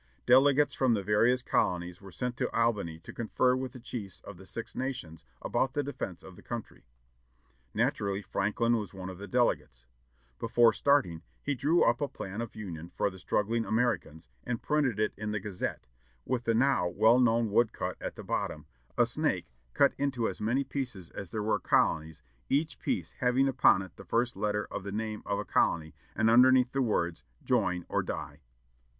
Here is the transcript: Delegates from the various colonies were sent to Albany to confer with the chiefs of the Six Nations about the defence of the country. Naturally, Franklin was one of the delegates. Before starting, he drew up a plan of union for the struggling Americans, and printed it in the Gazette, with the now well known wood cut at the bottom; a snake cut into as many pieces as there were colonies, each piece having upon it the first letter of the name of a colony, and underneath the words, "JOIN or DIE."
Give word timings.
Delegates 0.25 0.73
from 0.73 0.95
the 0.95 1.03
various 1.03 1.43
colonies 1.43 2.01
were 2.01 2.11
sent 2.11 2.35
to 2.37 2.49
Albany 2.49 2.97
to 2.97 3.13
confer 3.13 3.55
with 3.55 3.71
the 3.73 3.79
chiefs 3.79 4.19
of 4.21 4.37
the 4.37 4.47
Six 4.47 4.73
Nations 4.73 5.23
about 5.43 5.75
the 5.75 5.83
defence 5.83 6.23
of 6.23 6.35
the 6.35 6.41
country. 6.41 6.87
Naturally, 7.75 8.23
Franklin 8.23 8.77
was 8.77 8.95
one 8.95 9.11
of 9.11 9.19
the 9.19 9.27
delegates. 9.27 9.85
Before 10.39 10.73
starting, 10.73 11.21
he 11.43 11.53
drew 11.53 11.83
up 11.83 12.01
a 12.01 12.07
plan 12.07 12.41
of 12.41 12.55
union 12.55 12.89
for 12.95 13.11
the 13.11 13.19
struggling 13.19 13.63
Americans, 13.63 14.27
and 14.43 14.59
printed 14.63 14.99
it 14.99 15.13
in 15.17 15.33
the 15.33 15.39
Gazette, 15.39 15.85
with 16.25 16.45
the 16.45 16.55
now 16.55 16.87
well 16.87 17.19
known 17.19 17.51
wood 17.51 17.71
cut 17.71 17.95
at 18.01 18.15
the 18.15 18.23
bottom; 18.23 18.65
a 18.97 19.05
snake 19.05 19.51
cut 19.75 19.93
into 19.99 20.27
as 20.27 20.41
many 20.41 20.63
pieces 20.63 21.11
as 21.11 21.29
there 21.29 21.43
were 21.43 21.59
colonies, 21.59 22.23
each 22.49 22.79
piece 22.79 23.11
having 23.19 23.47
upon 23.47 23.83
it 23.83 23.95
the 23.97 24.03
first 24.03 24.35
letter 24.35 24.65
of 24.71 24.83
the 24.83 24.91
name 24.91 25.21
of 25.27 25.37
a 25.37 25.45
colony, 25.45 25.93
and 26.15 26.27
underneath 26.27 26.71
the 26.71 26.81
words, 26.81 27.21
"JOIN 27.43 27.85
or 27.87 28.01
DIE." 28.01 28.39